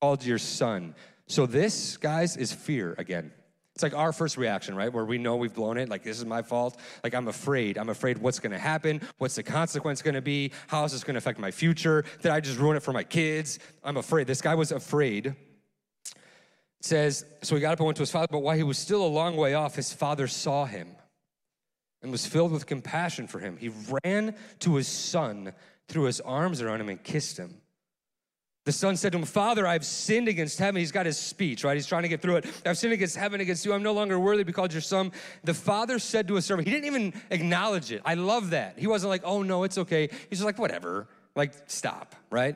[0.00, 0.94] called your son.
[1.26, 3.32] So, this, guys, is fear again.
[3.74, 4.92] It's like our first reaction, right?
[4.92, 5.88] Where we know we've blown it.
[5.88, 6.78] Like, this is my fault.
[7.02, 7.78] Like, I'm afraid.
[7.78, 9.00] I'm afraid what's going to happen.
[9.16, 10.52] What's the consequence going to be?
[10.66, 12.04] How is this going to affect my future?
[12.20, 13.58] Did I just ruin it for my kids?
[13.82, 14.26] I'm afraid.
[14.26, 15.34] This guy was afraid
[16.84, 19.04] says, So he got up and went to his father, but while he was still
[19.04, 20.88] a long way off, his father saw him
[22.02, 23.56] and was filled with compassion for him.
[23.56, 23.70] He
[24.04, 25.52] ran to his son,
[25.88, 27.61] threw his arms around him, and kissed him.
[28.64, 30.78] The son said to him, Father, I've sinned against heaven.
[30.78, 31.76] He's got his speech, right?
[31.76, 32.46] He's trying to get through it.
[32.64, 33.72] I've sinned against heaven, against you.
[33.72, 35.10] I'm no longer worthy because your son.
[35.42, 38.02] The father said to his servant, he didn't even acknowledge it.
[38.04, 38.78] I love that.
[38.78, 40.08] He wasn't like, oh, no, it's okay.
[40.30, 41.08] He's just like, whatever.
[41.34, 42.54] Like, stop, right?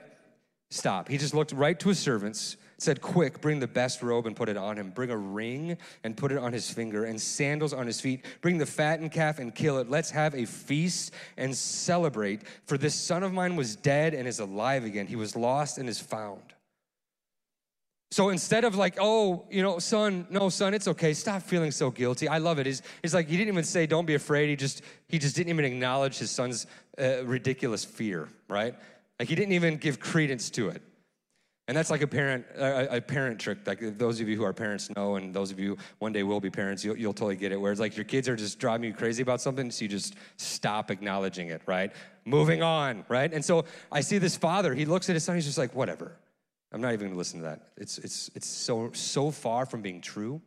[0.70, 1.08] Stop.
[1.08, 4.48] He just looked right to his servants said, Quick, bring the best robe and put
[4.48, 4.90] it on him.
[4.90, 8.24] Bring a ring and put it on his finger, and sandals on his feet.
[8.40, 9.88] Bring the fattened calf and kill it.
[9.88, 12.42] Let's have a feast and celebrate.
[12.66, 15.06] For this son of mine was dead and is alive again.
[15.06, 16.42] He was lost and is found.
[18.12, 21.12] So instead of like, oh, you know, son, no, son, it's okay.
[21.12, 22.28] Stop feeling so guilty.
[22.28, 22.66] I love it.
[22.66, 24.48] He's, he's like, he didn't even say, don't be afraid.
[24.48, 26.66] He just, he just didn't even acknowledge his son's
[26.98, 28.74] uh, ridiculous fear, right?
[29.18, 30.82] Like he didn't even give credence to it.
[31.68, 33.58] And that's like a parent, a, a, parent trick.
[33.66, 36.38] Like those of you who are parents know, and those of you one day will
[36.38, 37.60] be parents, you'll, you'll totally get it.
[37.60, 40.14] Where it's like your kids are just driving you crazy about something, so you just
[40.36, 41.92] stop acknowledging it, right?
[42.24, 43.32] Moving on, right?
[43.32, 44.74] And so I see this father.
[44.74, 45.34] He looks at his son.
[45.34, 46.16] He's just like, whatever.
[46.72, 47.68] I'm not even going to listen to that.
[47.76, 50.40] It's it's it's so so far from being true.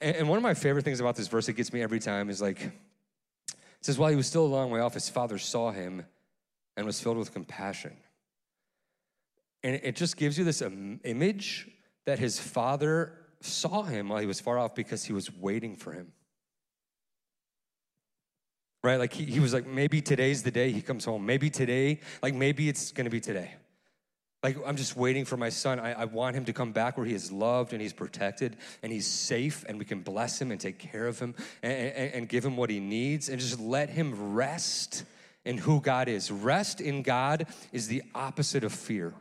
[0.00, 2.28] And, and one of my favorite things about this verse, it gets me every time,
[2.28, 2.74] is like, it
[3.80, 6.04] says, while he was still a long way off, his father saw him
[6.76, 7.92] and was filled with compassion.
[9.64, 11.68] And it just gives you this image
[12.04, 15.92] that his father saw him while he was far off because he was waiting for
[15.92, 16.12] him.
[18.82, 18.96] Right?
[18.96, 21.24] Like he, he was like, maybe today's the day he comes home.
[21.24, 23.52] Maybe today, like maybe it's gonna be today.
[24.42, 25.78] Like, I'm just waiting for my son.
[25.78, 28.90] I, I, want him to come back where he is loved and he's protected and
[28.92, 32.28] he's safe and we can bless him and take care of him and, and, and
[32.28, 35.04] give him what he needs and just let him rest
[35.44, 36.32] in who God is.
[36.32, 39.14] Rest in God is the opposite of fear.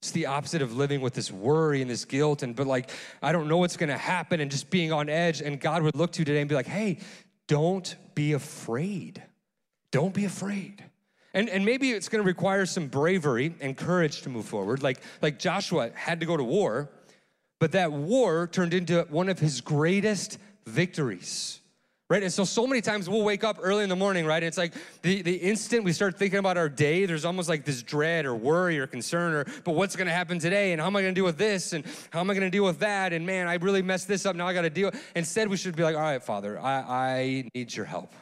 [0.00, 2.90] It's the opposite of living with this worry and this guilt and but like
[3.22, 5.94] I don't know what's going to happen and just being on edge and God would
[5.94, 6.98] look to you today and be like, "Hey,
[7.46, 9.22] don't be afraid.
[9.90, 10.84] Don't be afraid."
[11.32, 14.82] And, and maybe it's going to require some bravery and courage to move forward.
[14.82, 16.90] Like, like Joshua had to go to war,
[17.60, 21.59] but that war turned into one of his greatest victories.
[22.10, 22.24] Right?
[22.24, 24.42] And so, so many times we'll wake up early in the morning, right?
[24.42, 27.64] And it's like the, the instant we start thinking about our day, there's almost like
[27.64, 30.72] this dread or worry or concern or, but what's gonna happen today?
[30.72, 31.72] And how am I gonna deal with this?
[31.72, 33.12] And how am I gonna deal with that?
[33.12, 34.34] And man, I really messed this up.
[34.34, 34.90] Now I gotta deal.
[35.14, 38.12] Instead, we should be like, all right, Father, I, I need your help.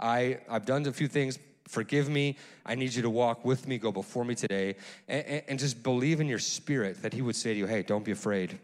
[0.00, 2.36] I, I've done a few things Forgive me.
[2.64, 6.18] I need you to walk with me, go before me today, and, and, just believe
[6.20, 8.58] in your spirit that He would say to you, hey, don't be afraid.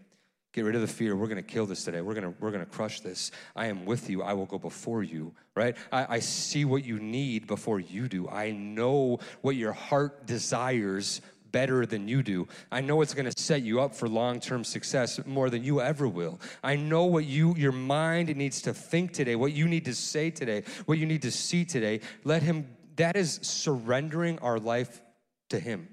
[0.55, 1.15] Get rid of the fear.
[1.15, 2.01] We're going to kill this today.
[2.01, 3.31] We're going to, we're going to crush this.
[3.55, 4.23] I am with you.
[4.23, 5.77] I will go before you, right?
[5.93, 8.29] I, I see what you need before you do.
[8.29, 12.49] I know what your heart desires better than you do.
[12.73, 16.09] I know it's going to set you up for long-term success more than you ever
[16.09, 16.41] will.
[16.63, 20.31] I know what you your mind needs to think today, what you need to say
[20.31, 22.01] today, what you need to see today.
[22.25, 25.03] Let him that is surrendering our life
[25.51, 25.89] to Him.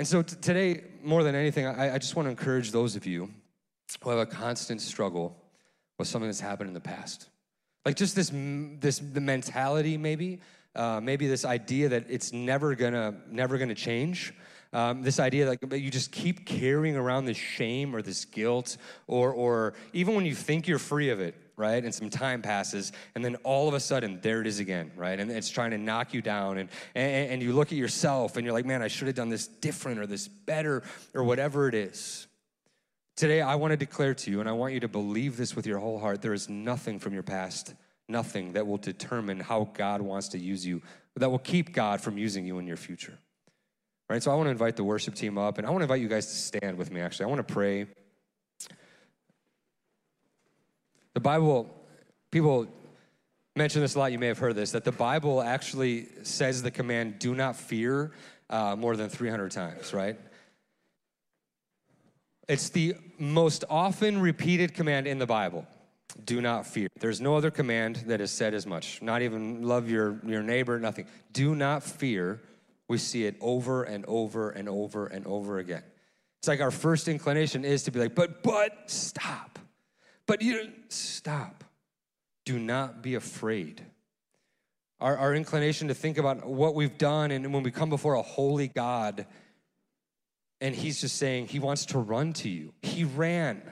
[0.00, 3.04] And so t- today, more than anything, I, I just want to encourage those of
[3.04, 3.28] you
[4.02, 5.36] who have a constant struggle
[5.98, 7.28] with something that's happened in the past.
[7.84, 10.40] Like just this, this the mentality, maybe,
[10.74, 14.32] uh, maybe this idea that it's never gonna, never gonna change.
[14.72, 19.34] Um, this idea that you just keep carrying around this shame or this guilt, or,
[19.34, 21.84] or even when you think you're free of it, right?
[21.84, 25.20] And some time passes, and then all of a sudden, there it is again, right?
[25.20, 26.58] And it's trying to knock you down.
[26.58, 29.28] And, and, and you look at yourself and you're like, man, I should have done
[29.28, 30.82] this different or this better
[31.14, 32.26] or whatever it is.
[33.16, 35.66] Today, I want to declare to you, and I want you to believe this with
[35.66, 37.74] your whole heart there is nothing from your past,
[38.08, 40.80] nothing that will determine how God wants to use you,
[41.16, 43.18] that will keep God from using you in your future.
[44.08, 44.22] Right?
[44.22, 46.08] So I want to invite the worship team up, and I want to invite you
[46.08, 47.26] guys to stand with me, actually.
[47.26, 47.86] I want to pray.
[51.14, 51.68] The Bible,
[52.30, 52.66] people
[53.56, 56.70] mention this a lot, you may have heard this, that the Bible actually says the
[56.70, 58.12] command, do not fear,
[58.48, 60.18] uh, more than 300 times, right?
[62.48, 65.66] It's the most often repeated command in the Bible.
[66.24, 66.88] Do not fear.
[66.98, 69.00] There's no other command that is said as much.
[69.00, 71.06] Not even love your, your neighbor, nothing.
[71.32, 72.40] Do not fear.
[72.88, 75.84] We see it over and over and over and over again.
[76.40, 79.49] It's like our first inclination is to be like, but, but, stop.
[80.26, 81.64] But you stop.
[82.44, 83.84] Do not be afraid.
[85.00, 88.22] Our, our inclination to think about what we've done, and when we come before a
[88.22, 89.26] holy God,
[90.60, 92.72] and He's just saying He wants to run to you.
[92.82, 93.62] He ran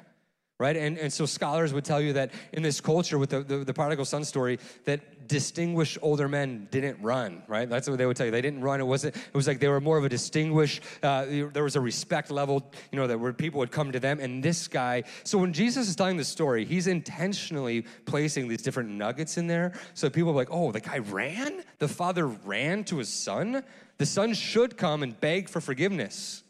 [0.59, 0.77] right?
[0.77, 3.73] And, and so scholars would tell you that in this culture with the, the, the,
[3.73, 7.69] prodigal son story, that distinguished older men didn't run, right?
[7.69, 8.33] That's what they would tell you.
[8.33, 8.81] They didn't run.
[8.81, 11.81] It wasn't, it was like they were more of a distinguished, uh, there was a
[11.81, 14.19] respect level, you know, that where people would come to them.
[14.19, 18.91] And this guy, so when Jesus is telling the story, he's intentionally placing these different
[18.91, 19.75] nuggets in there.
[19.95, 21.63] So people are like, oh, the guy ran?
[21.79, 23.63] The father ran to his son?
[23.99, 26.43] The son should come and beg for forgiveness.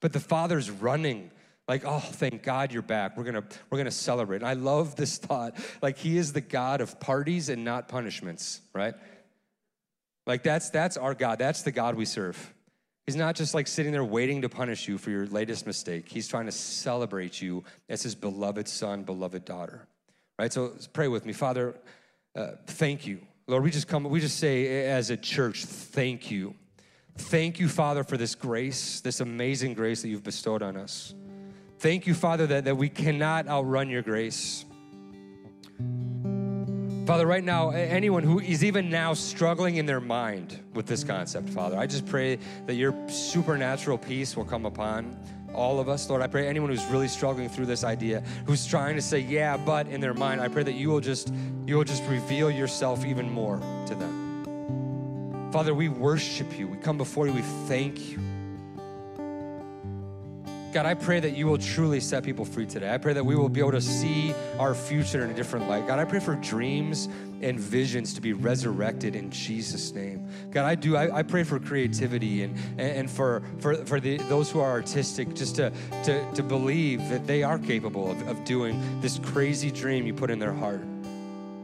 [0.00, 1.32] But the father's running
[1.70, 3.16] like oh thank god you're back.
[3.16, 4.38] We're gonna we're gonna celebrate.
[4.38, 5.56] And i love this thought.
[5.80, 8.94] Like he is the god of parties and not punishments right?
[10.26, 11.38] Like that's that's our god.
[11.38, 12.54] That's the god we serve.
[13.06, 16.08] He's not just like sitting there waiting to punish you for your latest mistake.
[16.08, 19.86] He's trying to celebrate you as his beloved son beloved daughter
[20.40, 20.52] right?
[20.52, 21.32] So pray with me.
[21.32, 21.76] Father
[22.34, 23.20] uh, thank you.
[23.46, 26.56] Lord we just come we just say as a church thank you.
[27.16, 31.14] Thank you father for this grace this amazing grace that you've bestowed on us
[31.80, 34.66] Thank you, Father, that, that we cannot outrun your grace.
[37.06, 41.48] Father, right now, anyone who is even now struggling in their mind with this concept,
[41.48, 45.18] Father, I just pray that your supernatural peace will come upon
[45.54, 46.08] all of us.
[46.10, 49.56] Lord, I pray anyone who's really struggling through this idea, who's trying to say, yeah,
[49.56, 51.32] but in their mind, I pray that you will just,
[51.66, 55.50] you will just reveal yourself even more to them.
[55.50, 56.68] Father, we worship you.
[56.68, 57.32] We come before you.
[57.32, 58.29] We thank you.
[60.72, 62.94] God, I pray that you will truly set people free today.
[62.94, 65.86] I pray that we will be able to see our future in a different light.
[65.88, 67.08] God, I pray for dreams
[67.42, 70.28] and visions to be resurrected in Jesus' name.
[70.52, 70.96] God, I do.
[70.96, 75.34] I, I pray for creativity and, and for, for, for the, those who are artistic
[75.34, 75.72] just to,
[76.04, 80.30] to, to believe that they are capable of, of doing this crazy dream you put
[80.30, 80.82] in their heart.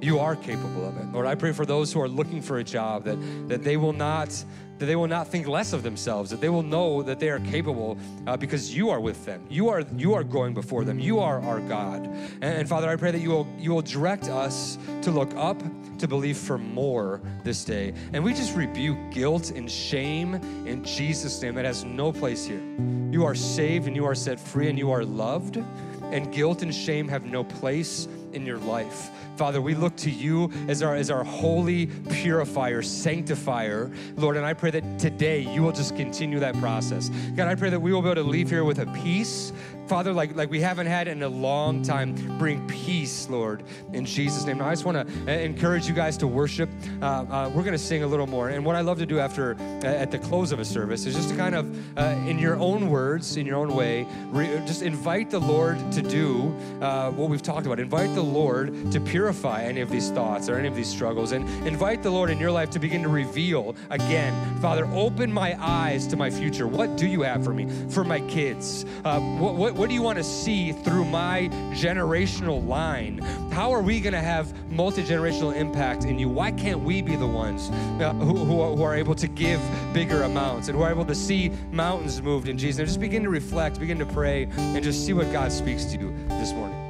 [0.00, 1.06] You are capable of it.
[1.12, 3.16] Lord, I pray for those who are looking for a job that,
[3.48, 4.44] that they will not
[4.78, 7.40] that they will not think less of themselves, that they will know that they are
[7.40, 9.46] capable uh, because you are with them.
[9.48, 10.98] You are you are going before them.
[10.98, 12.04] You are our God.
[12.04, 15.62] And, and Father, I pray that you will you will direct us to look up,
[15.98, 17.94] to believe for more this day.
[18.12, 20.34] And we just rebuke guilt and shame
[20.66, 21.56] in Jesus' name.
[21.56, 22.62] It has no place here.
[23.10, 25.56] You are saved and you are set free and you are loved.
[26.02, 29.10] And guilt and shame have no place in your life.
[29.36, 34.54] Father, we look to you as our, as our holy purifier, sanctifier, Lord, and I
[34.54, 37.10] pray that today you will just continue that process.
[37.36, 39.52] God, I pray that we will be able to leave here with a peace
[39.86, 43.62] Father, like, like we haven't had in a long time, bring peace, Lord,
[43.92, 44.58] in Jesus' name.
[44.58, 46.68] Now, I just want to uh, encourage you guys to worship.
[47.00, 48.48] Uh, uh, we're going to sing a little more.
[48.48, 51.14] And what I love to do after, uh, at the close of a service, is
[51.14, 54.82] just to kind of, uh, in your own words, in your own way, re- just
[54.82, 57.78] invite the Lord to do uh, what we've talked about.
[57.78, 61.30] Invite the Lord to purify any of these thoughts or any of these struggles.
[61.30, 65.56] And invite the Lord in your life to begin to reveal again, Father, open my
[65.60, 66.66] eyes to my future.
[66.66, 68.84] What do you have for me, for my kids?
[69.04, 73.18] what, what what do you want to see through my generational line?
[73.52, 76.30] How are we going to have multi generational impact in you?
[76.30, 77.68] Why can't we be the ones
[78.00, 79.60] uh, who, who, are, who, are, able to give
[79.92, 82.78] bigger amounts and who are able to see mountains moved in Jesus?
[82.78, 85.98] And just begin to reflect, begin to pray, and just see what God speaks to
[85.98, 86.85] you this morning.